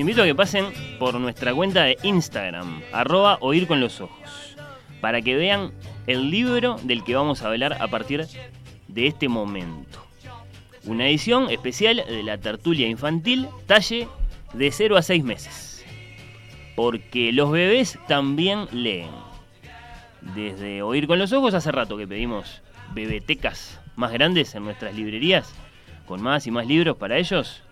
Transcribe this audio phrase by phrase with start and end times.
[0.00, 0.66] invito a que pasen
[0.98, 4.56] por nuestra cuenta de Instagram, arroba oír con los ojos,
[5.00, 5.72] para que vean
[6.06, 8.26] el libro del que vamos a hablar a partir
[8.88, 10.04] de este momento.
[10.84, 14.08] Una edición especial de la tertulia infantil, talle
[14.54, 15.84] de 0 a 6 meses.
[16.74, 19.10] Porque los bebés también leen.
[20.34, 22.62] Desde Oír con los Ojos hace rato que pedimos
[22.94, 25.52] bebetecas más grandes en nuestras librerías,
[26.06, 27.62] con más y más libros para ellos,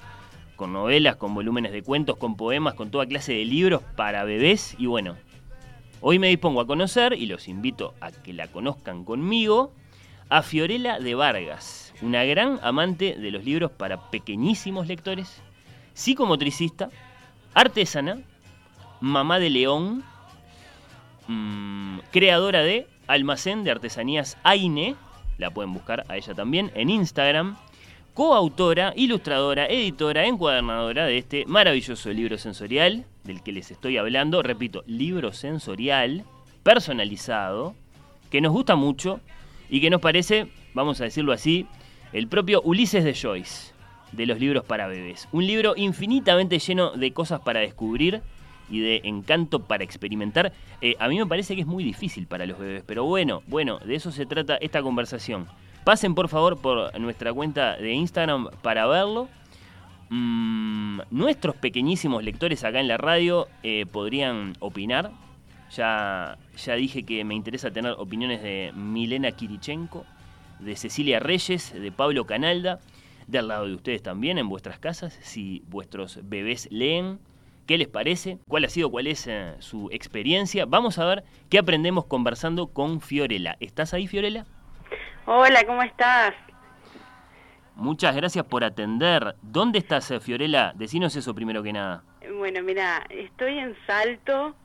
[0.59, 4.75] con novelas, con volúmenes de cuentos, con poemas, con toda clase de libros para bebés.
[4.77, 5.15] Y bueno,
[6.01, 9.73] hoy me dispongo a conocer, y los invito a que la conozcan conmigo,
[10.29, 15.41] a Fiorella de Vargas, una gran amante de los libros para pequeñísimos lectores,
[15.95, 16.91] psicomotricista,
[17.55, 18.19] artesana,
[19.01, 20.03] mamá de león,
[21.29, 24.97] mm, creadora de Almacén de Artesanías Aine,
[25.39, 27.57] la pueden buscar a ella también en Instagram,
[28.19, 34.83] coautora, ilustradora, editora, encuadernadora de este maravilloso libro sensorial del que les estoy hablando, repito,
[34.89, 36.25] libro sensorial,
[36.65, 37.77] personalizado,
[38.29, 39.21] que nos gusta mucho
[39.71, 41.69] y que nos parece, vamos a decirlo así,
[42.13, 43.73] el propio Ulises de Joyce,
[44.11, 45.29] de los libros para bebés.
[45.31, 48.23] Un libro infinitamente lleno de cosas para descubrir
[48.69, 50.53] y de encanto para experimentar.
[50.81, 53.79] Eh, a mí me parece que es muy difícil para los bebés, pero bueno, bueno,
[53.79, 55.47] de eso se trata esta conversación.
[55.85, 59.29] Pasen por favor por nuestra cuenta de Instagram para verlo.
[60.11, 65.11] Mm, nuestros pequeñísimos lectores acá en la radio eh, podrían opinar.
[65.75, 70.07] Ya, ya dije que me interesa tener opiniones de Milena Kirichenko,
[70.61, 72.81] de Cecilia Reyes, de Pablo Canalda,
[73.27, 77.19] del lado de ustedes también, en vuestras casas, si vuestros bebés leen.
[77.67, 78.39] ¿Qué les parece?
[78.49, 80.65] ¿Cuál ha sido, cuál es eh, su experiencia?
[80.65, 83.59] Vamos a ver qué aprendemos conversando con Fiorella.
[83.61, 84.47] ¿Estás ahí, Fiorella?
[85.31, 86.33] Hola, ¿cómo estás?
[87.75, 89.35] Muchas gracias por atender.
[89.43, 90.73] ¿Dónde estás, eh, Fiorella?
[90.75, 92.03] Decinos eso primero que nada.
[92.39, 94.57] Bueno, mira, estoy en Salto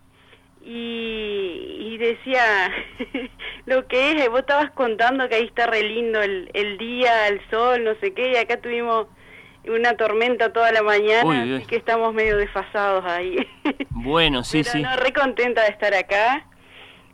[0.63, 2.71] y, y decía
[3.65, 7.41] lo que es, vos estabas contando que ahí está re lindo el, el día, el
[7.49, 9.07] sol, no sé qué, y acá tuvimos
[9.67, 11.57] una tormenta toda la mañana, Uy, uy.
[11.57, 13.35] así que estamos medio desfasados ahí.
[13.89, 14.81] Bueno, sí, Pero sí.
[14.81, 16.45] no, re contenta de estar acá.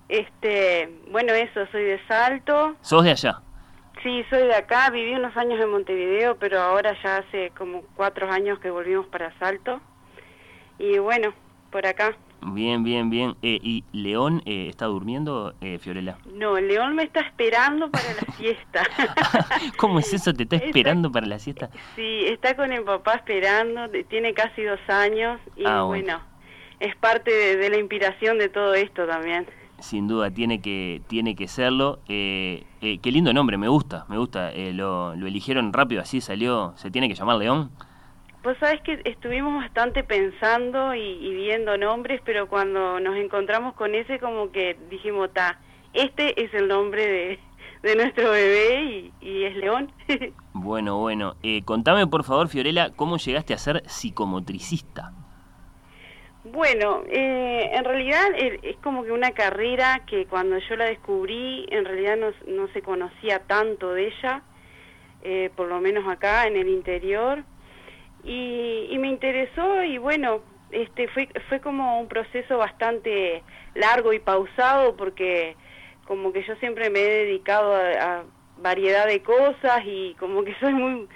[0.10, 2.76] Este, bueno, eso, soy de Salto.
[2.82, 3.42] Sos de allá.
[4.04, 8.32] Sí, soy de acá, viví unos años en Montevideo, pero ahora ya hace como cuatro
[8.32, 9.80] años que volvimos para Salto.
[10.80, 11.34] Y bueno,
[11.72, 12.16] por acá.
[12.42, 13.36] Bien, bien, bien.
[13.42, 16.18] Eh, ¿Y León eh, está durmiendo, eh, Fiorella?
[16.34, 18.84] No, León me está esperando para la siesta.
[19.78, 20.34] ¿Cómo es eso?
[20.34, 21.70] ¿Te está Está- esperando para la siesta?
[21.98, 25.88] sí, está con el papá esperando, tiene casi dos años y Ah, bueno.
[26.06, 26.22] bueno,
[26.80, 29.46] es parte de, de la inspiración de todo esto también.
[29.82, 32.00] Sin duda, tiene que, tiene que serlo.
[32.08, 34.52] Eh, eh, qué lindo nombre, me gusta, me gusta.
[34.52, 36.74] Eh, lo, lo eligieron rápido, así salió.
[36.76, 37.72] ¿Se tiene que llamar León?
[38.44, 43.96] Pues sabes que estuvimos bastante pensando y, y viendo nombres, pero cuando nos encontramos con
[43.96, 45.60] ese como que dijimos, ta,
[45.94, 47.40] este es el nombre de,
[47.84, 49.92] de nuestro bebé y, y es León.
[50.54, 51.36] Bueno, bueno.
[51.42, 55.14] Eh, contame, por favor, Fiorella, cómo llegaste a ser psicomotricista.
[56.52, 61.66] Bueno, eh, en realidad eh, es como que una carrera que cuando yo la descubrí,
[61.70, 64.42] en realidad no, no se conocía tanto de ella,
[65.24, 67.44] eh, por lo menos acá en el interior.
[68.24, 73.44] y, y me interesó y bueno, este fue, fue como un proceso bastante
[73.76, 75.56] largo y pausado porque
[76.06, 78.24] como que yo siempre me he dedicado a, a
[78.58, 81.08] variedad de cosas y como que soy muy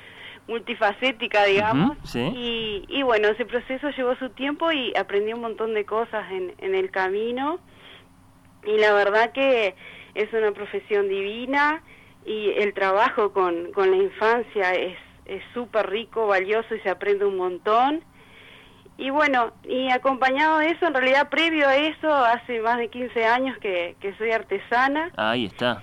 [0.47, 1.97] multifacética, digamos.
[2.03, 2.19] Sí.
[2.19, 6.53] y, y bueno, ese proceso llevó su tiempo y aprendí un montón de cosas en,
[6.59, 7.59] en el camino.
[8.65, 9.75] Y la verdad que
[10.15, 11.83] es una profesión divina
[12.25, 17.25] y el trabajo con, con la infancia es es súper rico, valioso y se aprende
[17.25, 18.03] un montón.
[18.97, 23.25] Y bueno, y acompañado de eso, en realidad previo a eso, hace más de 15
[23.25, 25.81] años que, que soy artesana, Ahí está.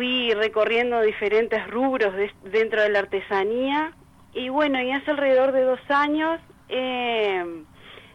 [0.00, 3.94] Fui recorriendo diferentes rubros de- dentro de la artesanía
[4.32, 7.44] y bueno, y hace alrededor de dos años eh,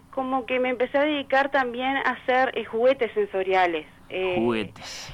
[0.10, 3.86] como que me empecé a dedicar también a hacer eh, juguetes sensoriales.
[4.10, 5.14] eh, Juguetes.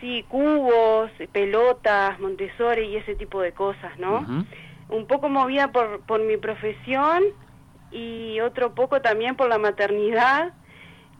[0.00, 4.26] Sí, cubos, pelotas, Montessori y ese tipo de cosas, ¿no?
[4.88, 7.22] Un poco movida por, por mi profesión
[7.90, 10.54] y otro poco también por la maternidad,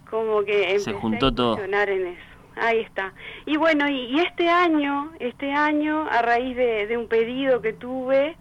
[0.08, 1.58] como que empecé juntó a todo.
[1.58, 2.29] en eso.
[2.56, 3.12] Ahí está.
[3.46, 8.36] Y bueno, y, este año, este año, a raíz de, un pedido que tuve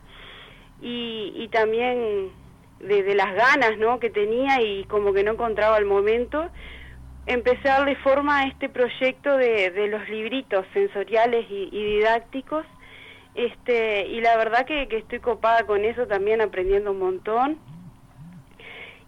[0.81, 2.31] y, también
[2.79, 3.99] de, las ganas, ¿no?
[3.99, 6.49] Que tenía y como que no encontraba el momento,
[7.27, 12.65] empecé a darle forma a este proyecto de, de los libritos sensoriales y, y didácticos.
[13.35, 17.59] Este, y la verdad que, que estoy copada con eso también, aprendiendo un montón.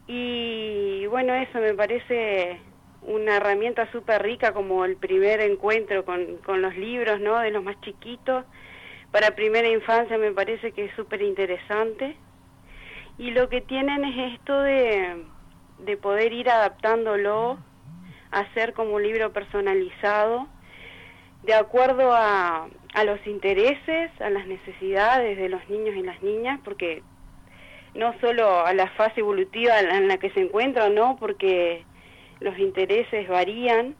[0.07, 2.59] Y bueno, eso me parece
[3.03, 7.39] una herramienta súper rica como el primer encuentro con, con los libros, ¿no?
[7.39, 8.45] De los más chiquitos.
[9.11, 12.15] Para primera infancia me parece que es súper interesante.
[13.17, 15.23] Y lo que tienen es esto de,
[15.79, 17.57] de poder ir adaptándolo,
[18.31, 20.47] hacer como un libro personalizado,
[21.43, 26.59] de acuerdo a, a los intereses, a las necesidades de los niños y las niñas,
[26.63, 27.03] porque
[27.93, 31.17] no solo a la fase evolutiva en la que se encuentran, ¿no?
[31.17, 31.83] Porque
[32.41, 33.95] los intereses varían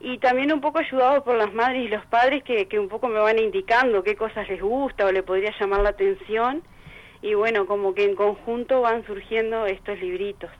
[0.00, 3.08] y también un poco ayudado por las madres y los padres que, que un poco
[3.08, 6.62] me van indicando qué cosas les gusta o le podría llamar la atención
[7.22, 10.50] y bueno, como que en conjunto van surgiendo estos libritos.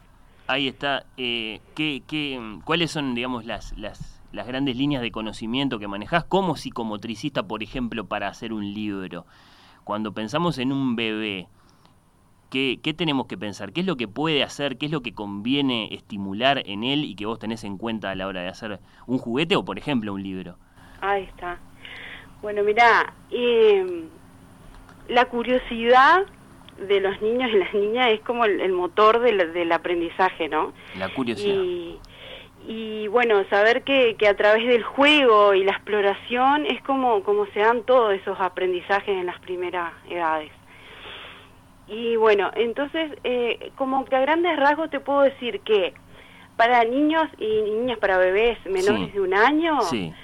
[0.47, 1.07] Ahí está.
[1.17, 6.25] Eh, ¿qué, qué, ¿Cuáles son, digamos, las, las, las grandes líneas de conocimiento que manejás
[6.25, 9.25] como psicomotricista, por ejemplo, para hacer un libro?
[9.85, 11.47] Cuando pensamos en un bebé,
[12.51, 13.73] ¿Qué, ¿Qué, tenemos que pensar?
[13.73, 14.77] ¿Qué es lo que puede hacer?
[14.77, 18.15] ¿Qué es lo que conviene estimular en él y que vos tenés en cuenta a
[18.17, 20.57] la hora de hacer un juguete o, por ejemplo, un libro?
[21.01, 21.59] Ahí está.
[22.43, 24.05] Bueno, mira, eh,
[25.09, 26.27] la curiosidad
[26.89, 30.73] de los niños y las niñas es como el, el motor del, del, aprendizaje, ¿no?
[30.99, 31.55] La curiosidad.
[31.55, 31.99] Y,
[32.67, 37.47] y bueno, saber que, que, a través del juego y la exploración es como, como
[37.47, 40.51] se dan todos esos aprendizajes en las primeras edades.
[41.91, 45.93] Y bueno, entonces, eh, como que a grandes rasgos te puedo decir que
[46.57, 49.13] para niños y niñas, para bebés menores sí.
[49.13, 50.15] de un año, sí.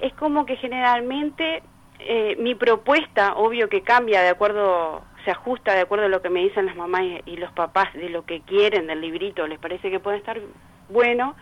[0.00, 1.62] es como que generalmente
[2.00, 6.28] eh, mi propuesta, obvio que cambia de acuerdo, se ajusta de acuerdo a lo que
[6.28, 9.58] me dicen las mamás y, y los papás, de lo que quieren del librito, les
[9.58, 10.38] parece que puede estar
[10.90, 11.34] bueno,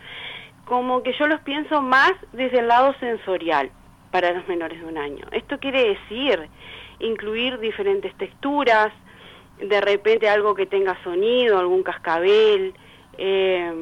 [0.66, 3.70] como que yo los pienso más desde el lado sensorial
[4.12, 5.24] para los menores de un año.
[5.32, 6.48] Esto quiere decir
[7.00, 8.92] incluir diferentes texturas,
[9.60, 12.74] de repente algo que tenga sonido, algún cascabel,
[13.16, 13.72] eh,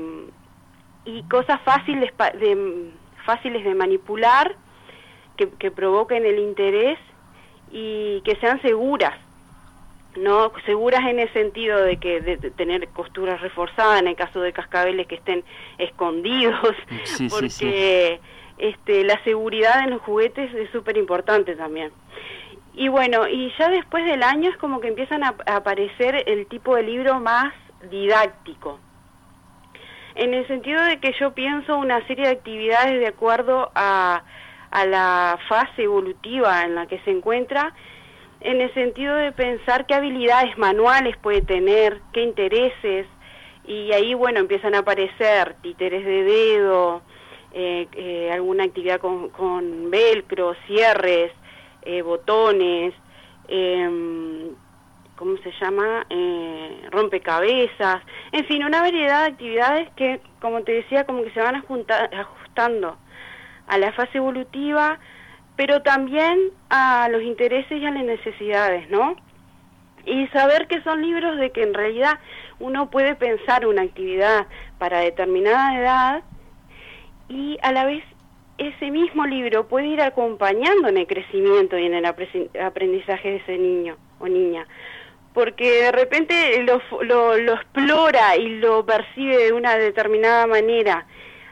[1.05, 2.91] y cosas fáciles de,
[3.25, 4.57] fáciles de manipular,
[5.37, 6.99] que, que, provoquen el interés
[7.71, 9.15] y que sean seguras,
[10.17, 14.41] no seguras en el sentido de que de, de tener costuras reforzadas en el caso
[14.41, 15.45] de cascabeles que estén
[15.79, 16.75] escondidos,
[17.05, 18.67] sí, porque sí, sí.
[18.67, 21.93] este la seguridad en los juguetes es súper importante también.
[22.77, 26.77] Y bueno, y ya después del año es como que empiezan a, aparecer el tipo
[26.77, 27.55] de libro más
[27.91, 28.79] didáctico.
[30.15, 34.23] En el sentido de que yo pienso una serie de actividades de acuerdo a,
[34.71, 37.75] a la fase evolutiva en la que se encuentra,
[38.41, 43.07] en el sentido de pensar qué habilidades manuales puede tener, qué intereses,
[43.67, 47.01] y ahí, bueno, empiezan a aparecer títeres de dedo,
[47.53, 51.33] eh, eh, alguna actividad con, con velcro, cierres,
[51.87, 52.93] eh, botones,
[53.49, 54.51] eh,
[55.17, 56.05] ¿cómo se llama?
[56.11, 58.03] Eh, rompecabezas,
[58.33, 62.97] en fin, una variedad de actividades que, como te decía, como que se van ajustando
[63.67, 64.99] a la fase evolutiva,
[65.57, 66.39] pero también
[66.69, 69.17] a los intereses y a las necesidades, ¿no?
[70.05, 72.19] Y saber que son libros de que en realidad
[72.61, 74.47] uno puede pensar una actividad
[74.79, 76.23] para determinada edad
[77.29, 78.05] y a la vez
[78.59, 83.59] ese mismo libro puede ir acompañando en el crecimiento y en el aprendizaje de ese
[83.59, 84.67] niño o niña.
[85.35, 91.07] Porque de repente lo, lo, lo explora y lo percibe de una determinada manera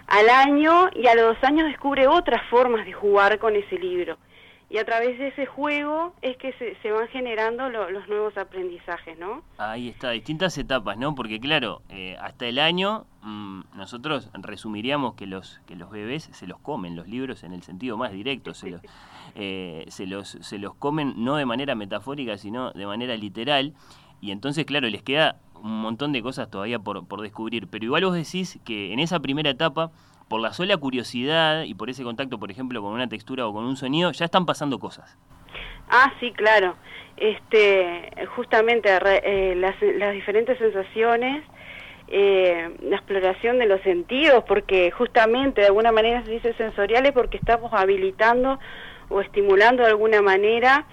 [0.07, 4.17] al año y a los dos años descubre otras formas de jugar con ese libro
[4.75, 8.37] y a través de ese juego es que se, se van generando lo, los nuevos
[8.37, 9.45] aprendizajes, ¿no?
[9.57, 11.14] Ahí está, distintas etapas, ¿no?
[11.14, 16.49] Porque claro, eh, hasta el año mmm, nosotros resumiríamos que los que los bebés se
[16.49, 18.81] los comen los libros en el sentido más directo, se los,
[19.37, 23.75] eh, se los, se los comen no de manera metafórica, sino de manera literal,
[24.21, 28.07] y entonces, claro, les queda un montón de cosas todavía por, por descubrir, pero igual
[28.07, 29.93] vos decís que en esa primera etapa
[30.35, 33.64] por la sola curiosidad y por ese contacto, por ejemplo, con una textura o con
[33.67, 35.17] un sonido, ya están pasando cosas.
[35.88, 36.75] Ah, sí, claro.
[37.17, 38.88] Este, justamente
[39.23, 41.45] eh, las, las, diferentes sensaciones,
[42.09, 47.37] eh, la exploración de los sentidos, porque justamente de alguna manera se dice sensoriales porque
[47.37, 48.59] estamos habilitando
[49.11, 50.85] o estimulando de alguna manera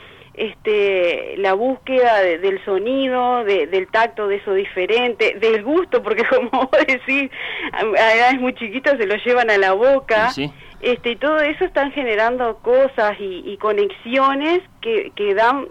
[0.42, 6.24] este, la búsqueda de, del sonido, de, del tacto de eso diferente, del gusto, porque
[6.30, 7.30] como vos decís,
[7.72, 10.52] a, edades muy chiquitas se lo llevan a la boca, sí.
[10.82, 15.68] este, y todo eso están generando cosas y, y conexiones que, que dan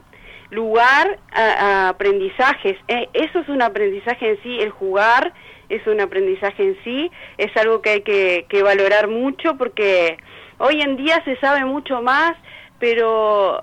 [0.50, 2.76] lugar a, a aprendizajes.
[2.86, 5.32] Eh, eso es un aprendizaje en sí, el jugar
[5.68, 10.16] es un aprendizaje en sí, es algo que hay que, que valorar mucho porque
[10.58, 12.36] hoy en día se sabe mucho más,
[12.78, 13.60] pero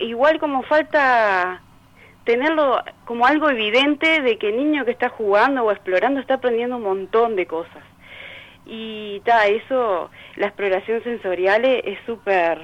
[0.00, 1.62] igual como falta
[2.24, 6.76] tenerlo como algo evidente de que el niño que está jugando o explorando está aprendiendo
[6.76, 7.84] un montón de cosas.
[8.66, 12.60] Y ta, eso, la exploración sensorial es súper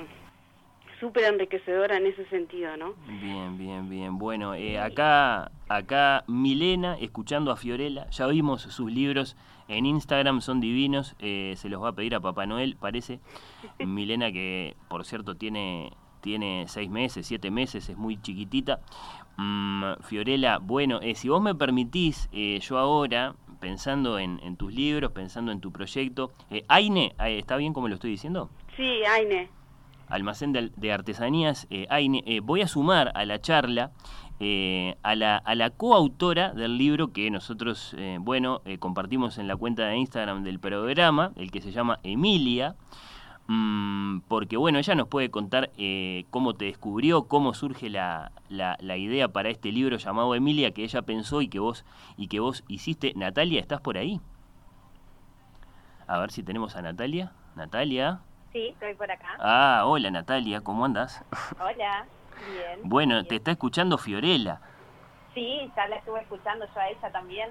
[1.01, 2.95] súper enriquecedora en ese sentido, ¿no?
[3.07, 4.19] Bien, bien, bien.
[4.19, 9.37] Bueno, eh, acá, acá Milena, escuchando a Fiorella, ya vimos sus libros
[9.69, 13.21] en Instagram, son divinos, eh, se los va a pedir a Papá Noel, parece.
[13.79, 15.93] Milena que, por cierto, tiene,
[16.27, 18.81] tiene seis meses, siete meses, es muy chiquitita.
[19.37, 24.75] Mm, Fiorella, bueno, eh, si vos me permitís, eh, yo ahora, pensando en, en, tus
[24.75, 28.51] libros, pensando en tu proyecto, eh, Aine, ¿está bien como lo estoy diciendo?
[28.77, 29.49] Sí, Aine.
[30.09, 33.93] Almacén de, de Artesanías, Aine, voy a sumar a la charla
[34.39, 39.49] eh, a, la, a la coautora del libro que nosotros, eh, bueno, eh, compartimos en
[39.49, 42.77] la cuenta de Instagram del programa, el que se llama Emilia,
[43.49, 48.77] mm, porque, bueno, ella nos puede contar eh, cómo te descubrió, cómo surge la, la,
[48.81, 51.85] la, idea para este libro llamado Emilia, que ella pensó y que vos,
[52.17, 53.13] y que vos hiciste.
[53.17, 54.21] Natalia, ¿estás por ahí?
[56.07, 57.33] A ver si tenemos a Natalia.
[57.57, 58.21] Natalia.
[58.53, 59.37] Sí, estoy por acá.
[59.39, 61.25] Ah, hola Natalia, ¿cómo andas?
[61.61, 62.07] Hola,
[62.51, 62.81] bien.
[62.85, 63.29] Bueno, bien.
[63.29, 64.61] te está escuchando Fiorella.
[65.35, 67.51] Sí, ya la estuve escuchando yo a ella también.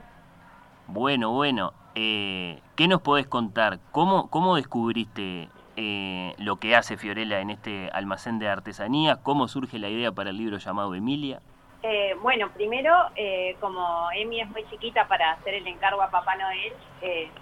[0.88, 3.80] Bueno, bueno, eh, ¿qué nos podés contar?
[3.92, 9.18] ¿Cómo, cómo descubriste eh, lo que hace Fiorella en este almacén de artesanía?
[9.24, 11.42] ¿Cómo surge la idea para el libro llamado Emilia?
[11.84, 16.36] Eh, bueno, primero, eh, como Emi es muy chiquita para hacer el encargo a Papá
[16.36, 16.74] Noel,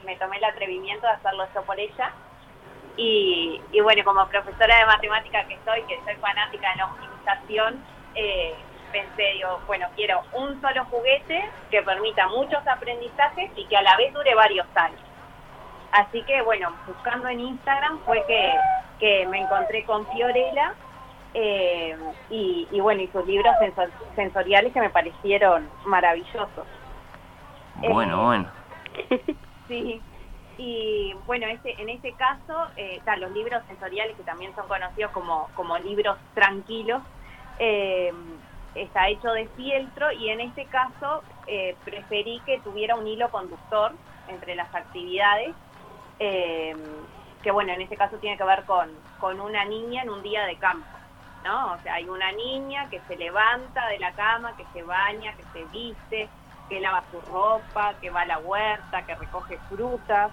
[0.05, 2.11] me tomé el atrevimiento de hacerlo yo por ella.
[2.97, 7.83] Y, y, bueno, como profesora de matemática que soy, que soy fanática de la optimización,
[8.91, 13.97] pensé, digo, bueno, quiero un solo juguete que permita muchos aprendizajes y que a la
[13.97, 14.99] vez dure varios años.
[15.93, 18.51] Así que, bueno, buscando en Instagram fue que,
[18.99, 20.73] que me encontré con Fiorella
[21.35, 21.95] eh,
[22.31, 26.65] y, y, bueno, y sus libros sensor sensoriales que me parecieron maravillosos.
[27.75, 28.51] Bueno, eh, bueno.
[29.67, 30.01] sí,
[30.57, 35.47] y bueno, este, en este caso, eh, los libros sensoriales que también son conocidos como,
[35.55, 37.03] como libros tranquilos,
[37.59, 38.11] eh,
[38.73, 41.21] está hecho de fieltro y en este caso
[41.85, 43.91] preferí que tuviera un hilo conductor
[44.27, 45.53] entre las actividades,
[46.19, 46.75] eh,
[47.41, 48.89] que bueno, en este caso tiene que ver con,
[49.19, 50.87] con una niña en un día de campo.
[51.43, 51.73] ¿no?
[51.73, 55.43] O sea, hay una niña que se levanta de la cama, que se baña, que
[55.51, 56.29] se viste,
[56.69, 60.31] que lava su ropa, que va a la huerta, que recoge frutas.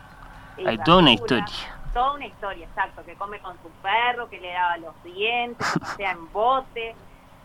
[0.65, 1.47] Hay toda una historia.
[1.93, 5.87] Toda una historia, exacto, que come con su perro, que le lava los dientes, que
[5.97, 6.95] sea en bote,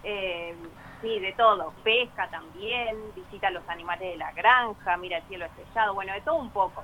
[0.04, 0.56] eh,
[1.02, 5.46] sí, de todo, pesca también, visita a los animales de la granja, mira el cielo
[5.46, 6.84] estrellado, bueno, de todo un poco.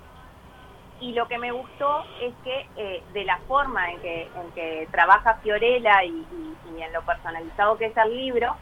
[1.01, 4.87] Y lo que me gustó es que eh, de la forma en que, en que
[4.91, 8.55] trabaja Fiorella y, y, en lo personalizado que es el libro,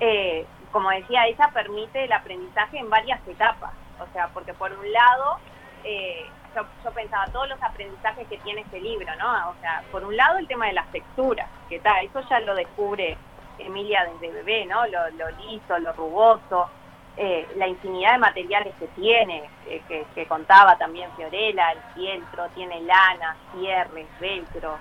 [0.00, 3.72] eh, como decía ella, permite el aprendizaje en varias etapas.
[4.00, 5.38] O sea, porque por un lado,
[5.84, 6.24] eh,
[6.54, 9.50] yo, yo, pensaba todos los aprendizajes que tiene este libro, ¿no?
[9.50, 12.54] O sea, por un lado el tema de las texturas, que tal, eso ya lo
[12.54, 13.16] descubre
[13.58, 14.86] Emilia desde bebé, ¿no?
[14.86, 16.70] Lo, lo liso, lo rugoso,
[17.16, 22.48] eh, la infinidad de materiales que tiene, eh, que, que, contaba también Fiorella, el fieltro,
[22.54, 24.76] tiene lana, cierres, velcro,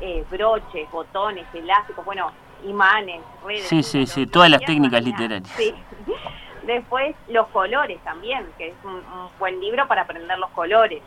[0.00, 2.32] eh, broches, botones, elásticos, bueno,
[2.64, 3.66] imanes, redes.
[3.68, 5.48] Sí, sí, sí, todas las técnicas literarias.
[5.56, 5.74] Sí.
[6.62, 11.02] Después los colores también, que es un, un buen libro para aprender los colores.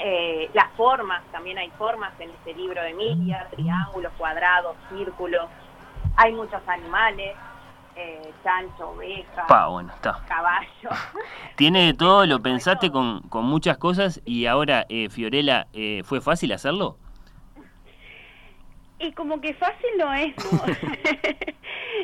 [0.00, 5.46] Eh, las formas, también hay formas en este libro de Emilia, triángulos, cuadrados, círculos.
[6.16, 7.36] Hay muchos animales,
[7.98, 10.22] eh, chancho, oveja, pa, bueno, está.
[10.28, 10.90] caballo.
[11.56, 16.20] Tiene de todo, lo pensaste con, con muchas cosas y ahora, eh, Fiorella, eh, ¿fue
[16.20, 16.96] fácil hacerlo?
[19.00, 20.60] Y como que fácil no es, ¿no?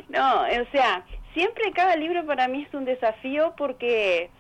[0.18, 4.30] no, o sea, siempre cada libro para mí es un desafío porque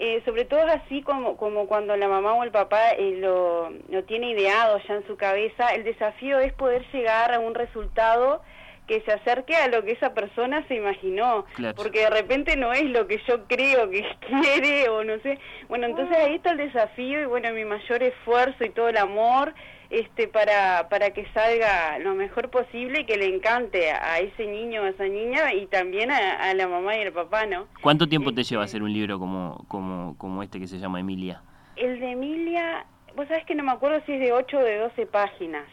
[0.00, 4.04] eh, sobre todo así como, como cuando la mamá o el papá eh, lo, lo
[4.04, 8.40] tiene ideado ya en su cabeza, el desafío es poder llegar a un resultado
[8.88, 11.76] que se acerque a lo que esa persona se imaginó, claro.
[11.76, 14.04] porque de repente no es lo que yo creo que
[14.42, 15.38] quiere o no sé.
[15.68, 19.54] Bueno, entonces ahí está el desafío y bueno, mi mayor esfuerzo y todo el amor
[19.90, 24.82] este para para que salga lo mejor posible y que le encante a ese niño
[24.82, 27.66] o a esa niña y también a, a, la mamá y al papá, ¿no?
[27.80, 31.42] ¿Cuánto tiempo te lleva hacer un libro como como como este que se llama Emilia?
[31.76, 32.84] El de Emilia,
[33.16, 35.64] vos sabés que no me acuerdo si es de 8 o de 12 páginas.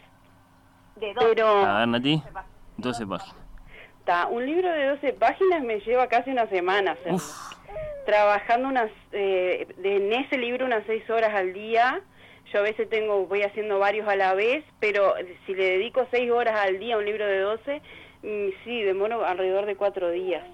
[0.94, 1.26] De 12.
[1.34, 1.46] Pero...
[1.48, 2.16] A ver, Nati.
[2.16, 2.55] 12 páginas.
[4.04, 6.96] Ta, un libro de 12 páginas me lleva casi una semana
[8.06, 12.00] trabajando unas, eh, en ese libro unas seis horas al día.
[12.52, 15.14] Yo a veces tengo, voy haciendo varios a la vez, pero
[15.44, 17.82] si le dedico seis horas al día a un libro de 12,
[18.22, 20.44] mm, sí, demoro alrededor de cuatro días.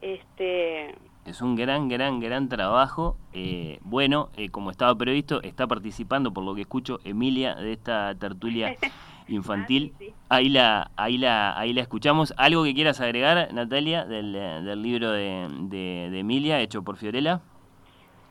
[0.00, 0.94] Este,
[1.26, 3.16] Es un gran, gran, gran trabajo.
[3.32, 8.14] Eh, bueno, eh, como estaba previsto, está participando, por lo que escucho, Emilia de esta
[8.14, 8.76] tertulia
[9.28, 9.92] infantil.
[9.94, 10.14] Ah, sí, sí.
[10.30, 12.34] Ahí la, ahí la, ahí la escuchamos.
[12.36, 17.40] ¿Algo que quieras agregar, Natalia, del, del libro de, de- de Emilia, hecho por Fiorella?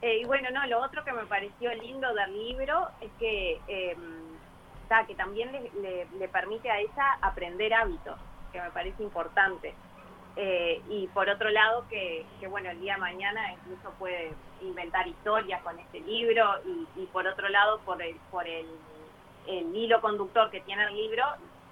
[0.01, 3.97] Eh, y bueno, no, lo otro que me pareció lindo del libro es que, eh,
[4.87, 8.15] sea, que también le, le- le permite a ella aprender hábitos,
[8.53, 9.73] que me parece importante.
[10.35, 15.07] Eh, y por otro lado, que, que, bueno, el día de mañana incluso puede inventar
[15.07, 16.45] historias con este libro
[16.95, 18.67] y, y por otro lado, por el, por el,
[19.47, 21.23] el hilo conductor que tiene el libro,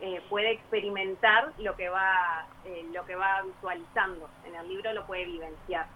[0.01, 4.29] eh, puede experimentar lo que va eh, lo que va visualizando.
[4.45, 5.87] En el libro lo puede vivenciar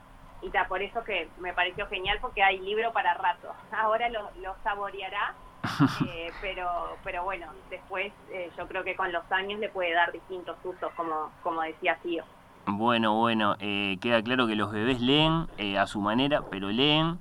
[0.42, 3.54] y ta, por eso que me pareció genial porque hay libro para rato.
[3.72, 5.34] Ahora lo, lo saboreará,
[6.08, 10.12] eh, pero pero bueno, después eh, yo creo que con los años le puede dar
[10.12, 12.24] distintos usos, como, como decía Tío.
[12.66, 17.20] Bueno, bueno, eh, queda claro que los bebés leen eh, a su manera, pero leen.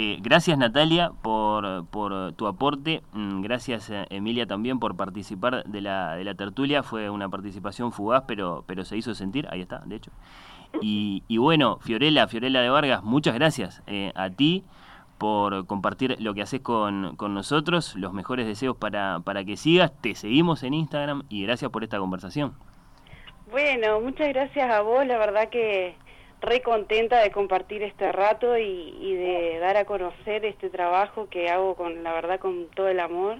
[0.00, 5.80] Eh, gracias Natalia por, por tu aporte, Mm, gracias eh, Emilia también por participar de
[5.80, 9.80] la, de la tertulia, fue una participación fugaz, pero, pero se hizo sentir, ahí está,
[9.86, 10.12] de hecho.
[10.80, 14.62] Y, y bueno, Fiorella, Fiorella de Vargas, muchas gracias eh, a ti
[15.18, 19.90] por compartir lo que haces con, con nosotros, los mejores deseos para, para que sigas,
[20.00, 22.52] te seguimos en Instagram y gracias por esta conversación.
[23.50, 25.96] Bueno, muchas gracias a vos, la verdad que
[26.40, 31.48] re contenta de compartir este rato y, y de dar a conocer este trabajo que
[31.48, 33.38] hago con, la verdad, con todo el amor.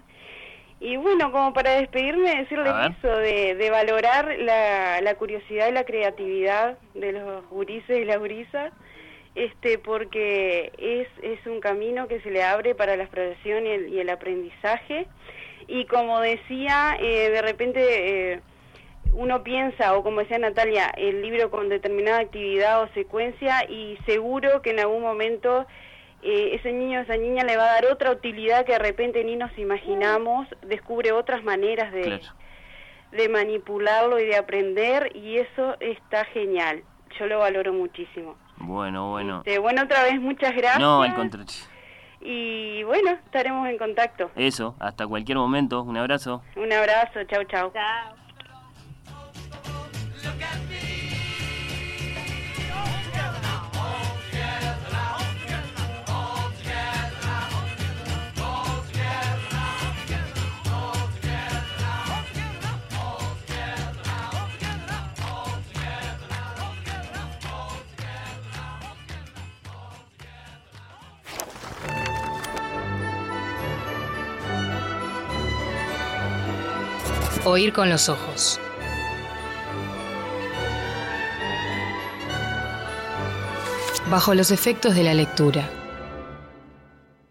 [0.80, 5.84] Y bueno, como para despedirme, decirles eso, de, de valorar la, la curiosidad y la
[5.84, 8.72] creatividad de los gurises y las gurisas,
[9.34, 13.88] este, porque es, es un camino que se le abre para la exploración y el,
[13.88, 15.06] y el aprendizaje.
[15.66, 18.32] Y como decía, eh, de repente...
[18.32, 18.40] eh,
[19.18, 24.62] uno piensa, o como decía Natalia, el libro con determinada actividad o secuencia y seguro
[24.62, 25.66] que en algún momento
[26.22, 29.24] eh, ese niño o esa niña le va a dar otra utilidad que de repente
[29.24, 32.22] ni nos imaginamos, descubre otras maneras de, Claro.
[33.10, 36.84] de manipularlo y de aprender y eso está genial.
[37.18, 38.36] Yo lo valoro muchísimo.
[38.58, 39.38] Bueno, bueno.
[39.38, 40.78] Este, bueno, otra vez muchas gracias.
[40.78, 41.46] No, al contrario.
[42.20, 44.30] Y bueno, estaremos en contacto.
[44.36, 45.82] Eso, hasta cualquier momento.
[45.82, 46.42] Un abrazo.
[46.54, 47.72] Un abrazo, chau, chau.
[47.72, 48.17] Chao.
[77.50, 78.60] Oír con los ojos.
[84.10, 85.77] Bajo los efectos de la lectura.